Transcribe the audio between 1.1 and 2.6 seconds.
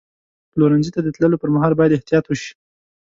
تللو پر مهال باید احتیاط وشي.